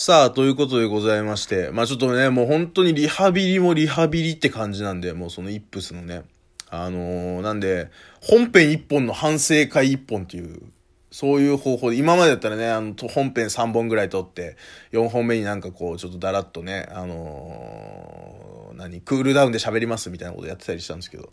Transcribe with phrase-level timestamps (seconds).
[0.00, 6.22] さあ、ということでございまして、まあちょっとね、もう本当にリハビリもリハビリって感じなんで、もうそのイップスのね、
[6.70, 7.90] あのー、なんで、
[8.22, 10.62] 本編1本の反省会1本っていう、
[11.10, 14.56] そういう方法で、今までだったらね、あの、本編3本ぐらい撮って、
[14.92, 21.28] 4本目になんかこう、ちょっとだらっとね、あのー、何、クールダウンで喋りますみたいなことやってたりしたんですけど、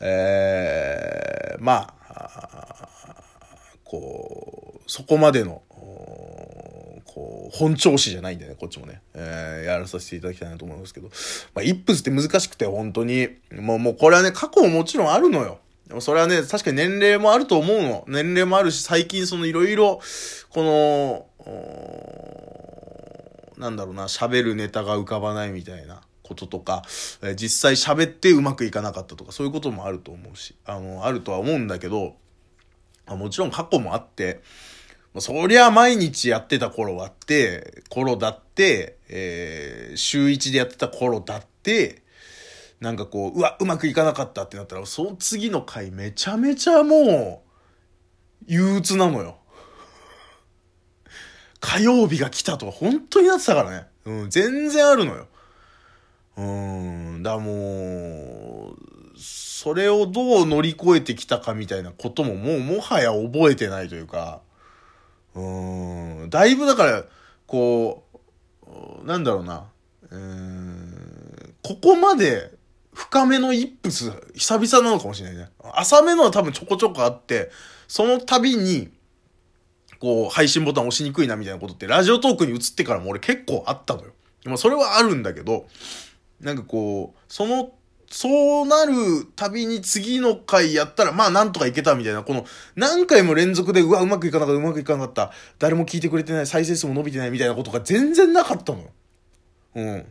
[0.00, 2.88] えー、まあ、
[3.84, 5.62] こう、そこまでの、
[7.16, 11.08] こう、本調子じゃないんでね、こっちもね、えー、やらさせていただきたいなと思いますけど、
[11.54, 15.58] まあ、イップスって難しくて、本当に、もう、もうこれはね、過去ももちろんあるのよ。
[15.88, 18.04] でもそれはね、確かに年齢もあると思うの。
[18.06, 19.98] 年齢もあるし、最近そのいろいろ、
[20.50, 21.26] この、
[23.56, 26.82] なんだろうな、喋るネタが浮かばないみたいなこととか、
[27.22, 32.14] えー、実際喋ってうまくいかなかったとか、そういうこともあると思うし、あの、あるとは思うんだけど、
[33.08, 34.42] もちろん過去もあって、
[35.20, 42.02] そりゃ毎日やってた頃はって、頃だって、えー、週1でやってた頃だって、
[42.80, 49.38] なんかこう、うわ、うまくいかなかったってなったら、その次の回めちゃめちゃもう、憂鬱なのよ。
[51.60, 53.86] 火曜日が来たとか本当になってたからね。
[54.04, 55.26] うん、全然あるのよ。
[56.36, 64.42] うん、だもう、それをどう乗り越えてきたかみたいなことももうもはや覚えてないというか、
[65.36, 67.04] うん、だいぶだから、
[67.46, 68.04] こ
[69.02, 69.66] う、なんだろうな、
[70.10, 72.52] うん、ここまで
[72.94, 75.50] 深めのイップス、久々なのかもしれないね。
[75.74, 77.50] 浅めのは多分ちょこちょこあって、
[77.86, 78.90] その度に、
[79.98, 84.12] こう、配信ボタン押しにくいなみたいなことって、ラジオトークに移ってからも俺結構あったのよ。
[84.44, 85.66] まあ、それはあるんだけど、
[86.40, 87.72] なんかこう、その
[88.10, 98.90] そうなるたびに次の回やったら、まあなんとかいけたみたいな、この何回も連続で、うわ、うまくいかなかった、うまくいかなかった、誰も聞いてくれてない、再生数も伸びてないみたいなことが全然なかったのよ。
[99.74, 100.06] うん。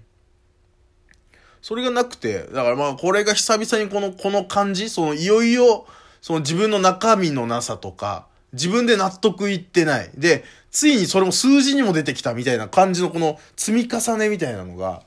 [1.62, 5.88] それがなくて、だからまあこれが久々にこの、この感じ、そのいよいよ、
[6.22, 10.10] その自分の中身のなさとか、自分で納得いってない。
[10.16, 15.04] で、ついにそれも数字にも出てきたみたいな感じのこの積み重ねみたいなのが、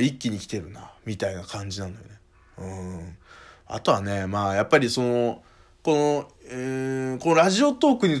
[0.00, 2.18] 一気に来てるな、みたいな感じなんだよね。
[2.58, 2.64] う
[3.02, 3.18] ん。
[3.66, 5.42] あとはね、まあ、やっぱりその、
[5.82, 8.20] この、えー、このラジオトークに移っ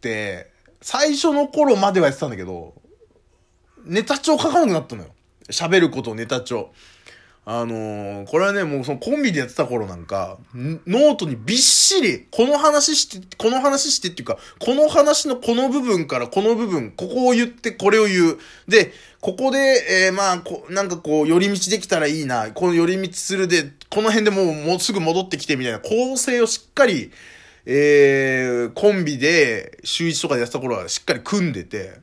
[0.00, 0.50] て、
[0.82, 2.74] 最初の頃まではやってたんだけど、
[3.84, 5.10] ネタ帳書かなくなったのよ。
[5.48, 6.72] 喋ることネタ帳。
[7.48, 18.38] あのー、これはね、もうそのコンビでやってた頃なんか、ノートにびっしり、この話して、この話してっていうか、この話のこの部分からこの部分、ここを言ってこれを言う。
[18.66, 22.50] で、ここで、えー、まあ、こなんかこう、寄り道できたらいいな。
[22.50, 27.12] この寄り道するで、この辺でもう、もうすぐ戻ってきてみたいな構成をしっかり、
[27.64, 32.00] えー、コンビで週一とかでやってた頃はしっかり組んでて、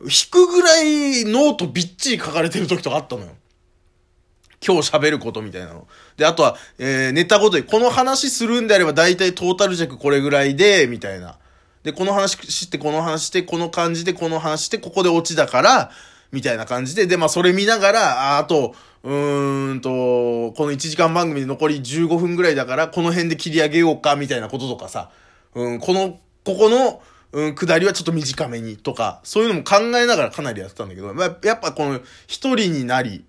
[0.00, 3.28] 引くぐらいノートびっちり書かれてる時とかあったのよ。
[4.64, 5.86] 今日喋ることみたいなの。
[6.16, 11.38] で、あとは、えー、ネタごとに、この話するんであれば大体トータル尺これぐらいで、みたいな。
[11.82, 15.90] で、この話して、この話して、この感じで、この話して、ここでオチだから、
[16.30, 25.10] みたいな感じで、で、まあ、それ見ながら、あ、あと、うーんと、この1時間番組で残り15分ぐらいだから、この辺で切り上げようか、みたいなこととかさ、
[25.54, 33.24] うん、この、ここの、うん、下りはちょっと短めにとか、そういうのも考えながらかなりやってたんだけど、まあ、やっぱこの一人になり、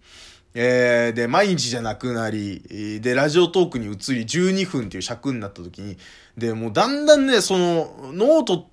[0.54, 5.98] えー、で、毎日じゃなくなり、で、ラジオトークに移り12分っていう尺になった時に、
[6.38, 8.70] で、もうだんだんね、その、ノート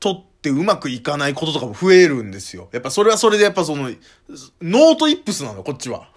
[0.00, 2.68] 取ってうまくいかないこととかも増えるんですよ。
[2.72, 3.90] やっぱそれはそれでやっぱその、
[4.62, 6.08] ノートイップスなの、こっちは。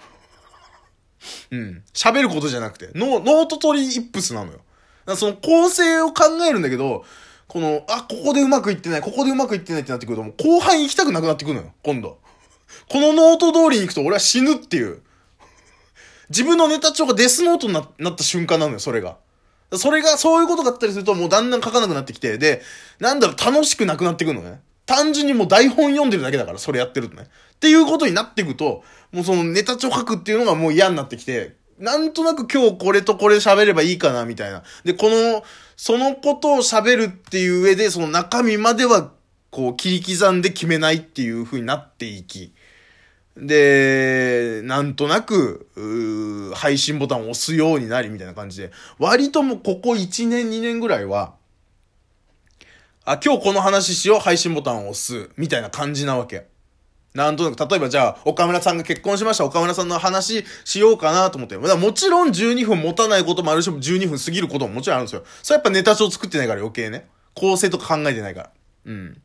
[1.52, 1.84] うん。
[1.94, 4.60] 喋ることじゃなくて、ノノート取りイップスなのよ。
[5.16, 7.04] その構成を考えるんだけど、
[7.48, 12.20] この、あ、ここでうまくいってない、ここでうまくいってないってなってくると、もう後半行きたくなくなってくるのよ、今度。
[12.90, 15.02] このノート通りに行くと俺は死ぬっていう。
[16.30, 19.18] 自分のネタ帳がデスノートになった瞬間なのよ、それが。
[19.78, 22.62] それが、そういうことがあったりするともうだんだん書かなくなってきて、で、
[23.00, 24.62] なんだろう、楽しくなくなってくるのね。
[24.85, 27.24] 単純にもう台本読んでるだけだから、それやってるとね。
[27.24, 34.63] っていうことになっていくと、もうそのネタ帳書くっていうのがもう嫌になってきて、なんとなく今日これとこれ喋ればいいかな、みたいな。
[34.83, 35.44] で、この、
[35.77, 39.12] そのことを喋るっていう上で、その中身までは、
[39.51, 42.54] こう、切り刻んで決めないっていう風になっていき、
[43.39, 51.33] で、なんとなく、配信ボタンを押すようになりみたいな感じで、割ともここ1年2年ぐらいは、
[53.06, 56.47] あ、今日この話しよう、配信ボタンを押す、みたいな感じなわけ。
[57.13, 61.57] なんとなく、例えばじゃあ、岡村さんが結婚しました、岡村さんの話しようかなと思って。
[61.57, 65.24] もちろん12分持たないこともあるし、12分過ぎることももちろんあるんですよ。
[65.41, 67.07] それやっぱネタ帳作ってないから余計ね。
[67.33, 68.51] 構成とか考えてないから。
[68.86, 69.21] うん。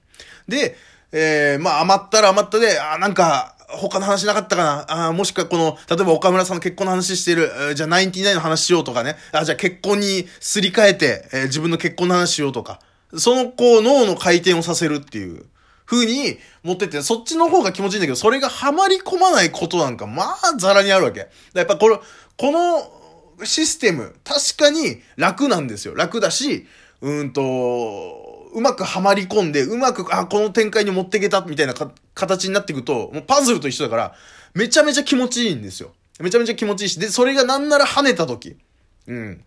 [0.48, 0.76] で、
[1.12, 5.06] えー、まあ余ったら余ったで、あ、なんか、他の話なかったかな？
[5.08, 9.16] あもしくはこの、例えば岡村さんの結婚の話してる、じゃあナインティナインの話しようとかね。
[9.32, 12.80] あ、じゃあ結婚にすり替えて、えー、自分の結婚の話しようとか。
[13.16, 15.46] そのこう脳の回転をさせるっていう
[15.86, 21.28] 風に持ってって、そっちの方が気持ちいいんだけど、それがはまり込まないことなんか、まあ、ザラにあるわけ。
[21.54, 22.02] やっぱこの、
[22.36, 25.94] このシステム、確かに楽なんですよ。
[25.94, 26.66] 楽だし、
[27.02, 27.42] うんと、
[28.54, 31.74] うまくはまり込んで、うまく、あ、この展開に持っていけた、みたいな
[32.14, 34.14] 形になっていくと、もうパズルと一緒だから、
[34.54, 35.92] めちゃめちゃ気持ちいいんですよ。
[36.20, 38.56] めちゃめちゃ気持ちいいし、で、それがなんなら跳ねた時。
[39.08, 39.44] うん。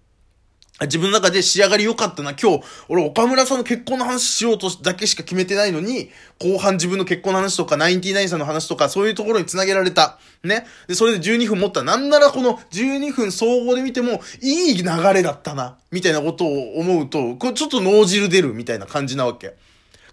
[0.82, 2.36] 自分の中で仕上がり良かったな。
[2.40, 10.20] 今日、俺岡村さんの結婚の話しようとだけしか決めてないのに、後半自分の結婚の話とか、ナインティナインさんの話とか、そういうところに繋げられた。
[10.44, 10.68] ね。
[10.88, 11.82] で、それで12分持った。
[11.82, 14.84] なんならこの12分総合で見ても、いい流
[15.14, 15.78] れだったな。
[15.90, 19.56] みたいなことを思うと、これちょっと脳汁出るみたいな感じなわけ。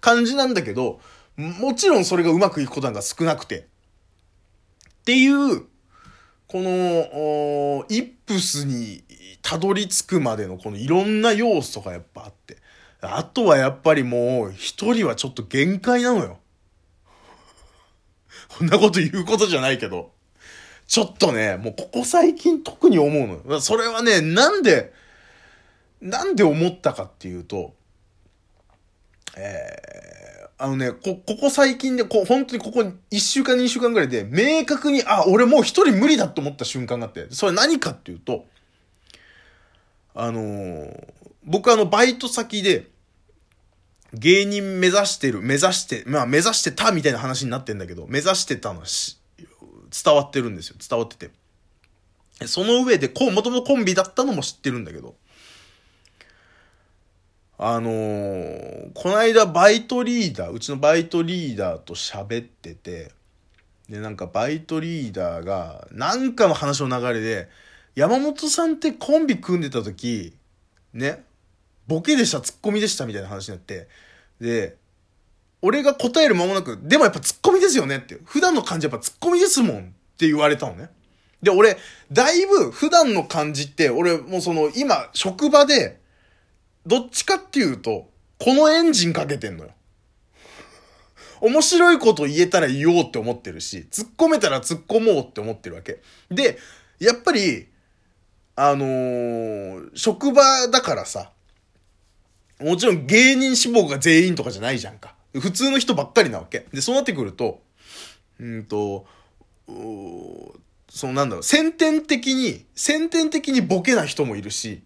[0.01, 0.99] 感じなんだけど、
[1.37, 3.59] もちろんそれがうまくいくことなんか少なくて。
[3.59, 3.65] っ
[5.05, 5.67] ていう、
[6.55, 9.03] この、イップスに
[9.43, 12.59] たどり着くまでのこのいろんな要素がやっぱあって。
[13.01, 16.39] あとはやっぱりもう一人はちょっと限界なのよ。
[18.57, 20.13] こんなこと言うことじゃないけど。
[20.87, 23.61] ちょっとね、もうここ最近特に思うのよ。
[23.61, 24.93] それはね、なんで、
[26.01, 27.75] なんで思ったかっていうと、
[29.37, 30.14] えー、
[30.65, 32.81] あのね、こ、ここ最近で、こ、本当にここ
[33.11, 38.47] 1週間2週間ぐらいで、明確に、あ、俺もう一人無理だと思った瞬間があって、それ何かっていうと、
[40.15, 41.13] あのー、
[41.45, 42.89] 僕あの、バイト先で、
[44.15, 50.77] 芸人目指してる、目指して、まあ目指してたみたいな話になってんだけど、目指してたのし、伝わってるんですよ。
[50.79, 51.31] 伝わってて。
[52.47, 55.15] その上で、こう、もともとコンビだったのも知ってるんだけど、
[57.57, 63.13] あのー、この間バイトリーダー、うちのバイトリーダーと喋ってて、
[63.89, 67.49] で、なんかバイトリーダーが、なんかの話の流れで、
[67.95, 70.35] 山本さんってコンビ組んでた時、
[70.93, 71.23] ね、
[71.87, 73.89] ボケでした、ツッコミでしたみたいな話になって、
[74.41, 74.77] で、
[75.63, 79.83] 俺が答える間もなく、でもやっぱツッコミですよねって、普段の感じやっぱツッコミですもんっ
[80.17, 80.91] て言われたのね。
[81.43, 81.77] で、俺、
[82.11, 86.01] だいぶ普段の感じって、俺もうその今、職場で、
[86.87, 89.71] どっちかっていうと、このエンジンかけてんのよ。
[91.41, 96.01] 面白いこと言えたら言おうって思ってるし、突っ込めたら突っ込もうって思ってるわけ。
[96.31, 96.59] で、
[96.99, 97.69] やっぱり、
[98.57, 101.33] あのー、職場だからさ、
[102.61, 105.15] もちろん芸人志望が全員とかじゃないじゃんか。
[105.35, 106.67] 普通の人ばっかりなわけ。
[106.73, 107.61] で、そうなってくると、
[108.39, 109.07] うんと、
[110.89, 114.83] そのなんだろう、先天的に、先天的にボケな人もいるし、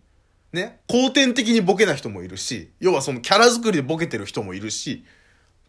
[0.52, 5.04] ね、後天的にボケな人もいるし、要はそのキャラ作りでボケてる人もいるし、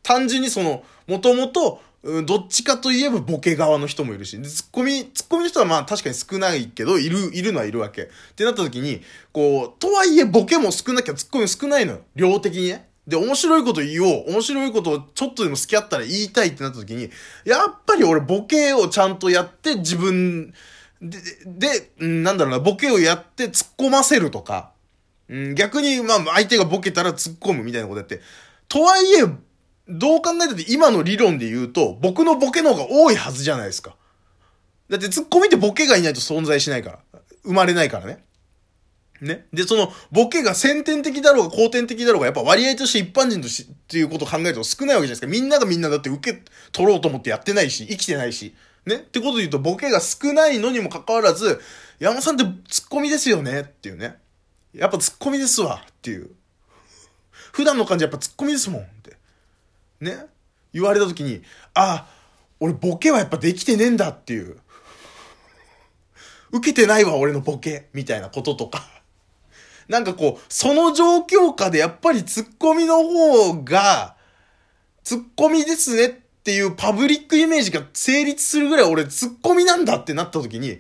[0.04, 1.82] 単純にその、もともと、
[2.26, 8.04] どっちかといえばボケ側の人もいるし、ツッコミ、ツッコミの人はまあ確かに少ないけど、いる、いるのはいるわけ。
[8.04, 9.02] ってなった時に、
[9.34, 12.02] こう、とはいえボケも少なきゃツッコミ少ないのよ。
[12.16, 12.88] 量的にね。
[13.06, 14.30] で、面白いこと言おう。
[14.30, 17.10] 面白いことをちょっとでも好きあったら言いたいってなった時に、
[17.44, 20.54] やっぱり俺ボケをちゃんとやって自分
[21.02, 24.72] で、で、なんだろうな、ボケをやって突っ込ませるとか、
[25.30, 28.22] うん、逆に、まあ相手がボケたら突っ込むみたいなことやって、
[28.68, 29.24] とはいえ、
[29.88, 33.96] どう考えたって今の理論で言うと、僕のボケの方が多いはずじゃないですか。
[34.90, 37.00] だってツッコミってボケがいないと存在しないから。
[37.44, 38.24] 生まれないからね。
[39.22, 39.46] ね。
[39.54, 45.28] で、その、ボケが先天的だろうが後天的だろうが、やっぱ割合として一般人として、っていうことを考えると少ないわけじゃないですか。
[45.28, 46.42] みんながみんなだって受け
[46.72, 48.56] 取ろうと思ってやってないし、生きてないし。
[48.86, 48.96] ね。
[48.96, 51.60] ってことで言うと、ボケが少ないのにもかかわらず、
[52.00, 54.18] 山さんってツッコミですよねっていうね。
[54.74, 56.32] やっぱツッコミですわっていう。
[57.52, 59.18] 普段の感じやっぱツッコミですもんって。
[60.00, 60.26] ね
[60.72, 61.42] 言われた時に、
[61.74, 62.08] あ、
[62.60, 64.58] 俺ボケはやっぱできてねえんだっていう。
[66.52, 68.84] 受けてないわ、俺のボケ、みたいなこととか。
[69.88, 74.16] なんかこう、その状況下でやっぱりツッコミの方が、
[75.04, 76.14] ツッコミですねっ
[76.50, 80.78] ていうパブリックイメージが成立するぐらい俺ツッコミなんだってなった時に、っ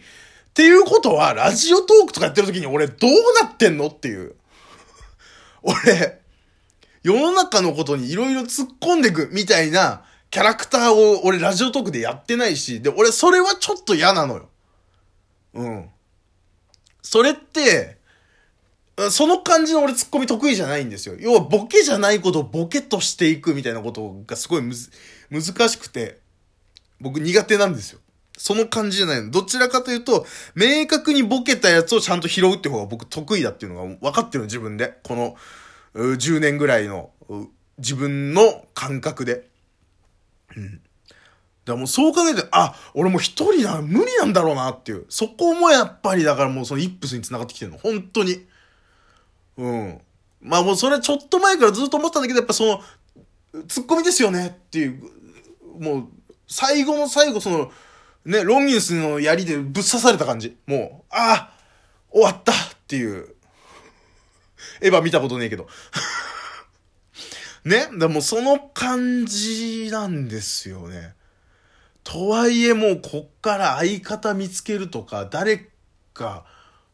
[0.55, 4.33] ていうことは、ラジオトークとかやってる時に俺どうなってんのっていう。
[5.61, 6.19] 俺、
[7.03, 14.49] 世の中のことにいろいろ突っ込んでくみたいなキャラクターを俺ラジオトークでやってないし、で、俺それはちょっと嫌なのよ。
[15.53, 15.89] うん。
[17.03, 17.98] それって、
[19.11, 21.15] その感じの俺ツッコミ得意じゃないんですよ。
[21.19, 24.91] 要はボケじゃないことをボケとしていくみたいなことがすごいむず、
[25.29, 26.19] 難しくて、
[26.99, 27.99] 僕苦手なんですよ。
[28.37, 29.31] その感じじゃないの。
[29.31, 30.25] どちらかというと、
[30.55, 34.97] 明確にボケたやつをちゃんと拾うって方が僕得意だっていうのが分かってるの自分で。
[35.03, 35.35] この、
[35.93, 37.11] 10年ぐらいの
[37.77, 39.49] 自分の感覚で。
[40.55, 40.73] うん。
[40.73, 40.83] だか
[41.65, 45.05] らもうそう考えて、あ、俺もう一人だ、無理なんだろうなっていう。
[45.09, 47.77] そこもやっぱりだからもうそのイップスに繋がってきてるの。
[47.77, 48.47] 本当に。
[49.59, 50.01] うん。
[50.41, 52.81] まあもうそれちょっと前からずっと思ってたんだけど、やっぱその、
[53.67, 55.03] ツッコミですよねっていう、
[55.79, 56.07] もう、
[56.47, 57.71] 最後の最後その、
[58.25, 60.55] ね、ロンギヌスの槍でぶっ刺された感じ。
[60.65, 61.53] もう、ああ
[62.09, 62.55] 終わったっ
[62.87, 63.35] ていう。
[64.81, 65.67] エヴァ見たことねえけど。
[67.65, 67.89] ね？
[67.97, 71.15] でもその感じなんですよね。
[72.03, 75.69] とはいえもうこっから相方見つけるとか、誰
[76.13, 76.45] か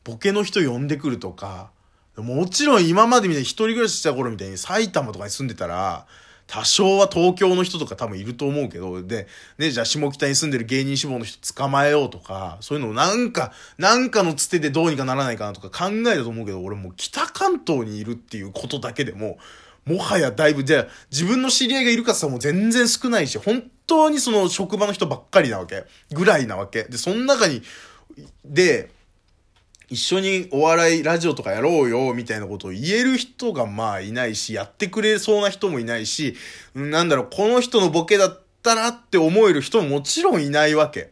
[0.03, 1.71] ボケの人呼んでくるとか、
[2.17, 6.05] もちろん今までみたいに一人暮らしした頃みたいに埼玉とかに住んでたら、
[6.47, 19.39] 多少は東京の人とか多分いると思うけど、で、ね、じゃあ下北に住んでる芸人志望の人捕まえようとか、そういうのをなんか、なんかのつてでどうにかならないかなとか考えたと思うけど、俺もう北関東にいるっていうことだけでも、
[19.85, 25.85] もはやだいぶ、じゃあ自分の知り合いがいるかさもう全然少ないし、本当にその職場の人ばっかりなわけ。
[26.11, 26.83] ぐらいなわけ。
[26.83, 27.63] で、その中に、
[28.43, 28.91] で、
[29.89, 36.35] 一緒にお笑いラジオとかやろうよ、みたいなことを言える人がまあいないし、やってくれそうな人もいないし、
[36.73, 41.11] なんだろう、この人のボケだったらって思える人ももちろんいないわけ。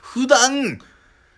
[0.00, 0.78] 普段、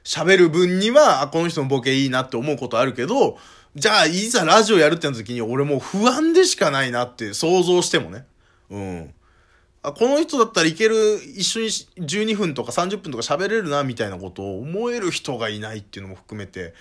[0.04, 3.38] 喋る分には、あ、この人のボケいいなって思うことあるけど、
[3.74, 8.24] じゃあ、いざラジオやるってなった時に、俺もう不安でしかないなって想像してもね。
[8.70, 9.14] うん。
[9.86, 16.74] あ、この人だったらいける、一緒に12分とか30分とか喋れるな、みたいなことを思える人がいないっていうのも含めて、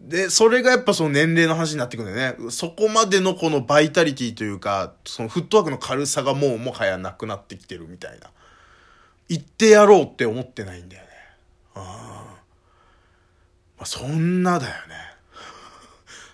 [0.00, 2.50] で、それがやっぱその年齢の話になってくるんだよね。
[2.50, 8.28] そこまでのこのバイタリティというか、そのフットワークの軽さがもうもはやなくなってきてるみたいな。
[9.28, 11.08] 言ってやろうって思ってないんだよね。
[11.76, 11.80] あ
[13.76, 14.96] まあ、そんなだよね。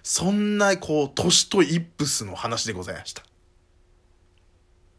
[0.03, 3.23] そんな、こう、年とイップスの話でございました。